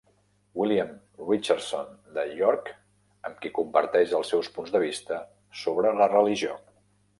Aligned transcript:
William 0.59 0.93
Richardson 1.31 1.91
de 2.15 2.23
York, 2.39 2.71
amb 3.31 3.39
qui 3.45 3.53
comparteix 3.59 4.17
els 4.23 4.33
seus 4.35 4.51
punts 4.59 4.75
de 4.79 4.83
vista 4.87 5.23
sobre 5.65 5.95
la 6.03 6.11
religió. 6.19 6.61